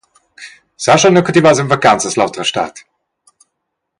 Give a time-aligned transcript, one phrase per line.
[0.83, 2.75] Sas schon nua che ti vas en vacanzas l’autra stad?